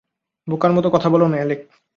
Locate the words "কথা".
0.87-1.09